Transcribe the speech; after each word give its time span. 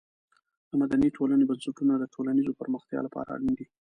د 0.69 0.71
مدني 0.81 1.09
ټولنې 1.17 1.45
بنسټونه 1.49 1.93
د 1.97 2.03
ټولنیزې 2.13 2.57
پرمختیا 2.59 2.99
لپاره 3.03 3.29
اړین 3.35 3.53
دي. 3.59 3.65